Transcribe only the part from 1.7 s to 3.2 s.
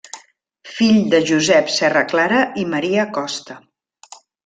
Serraclara i Maria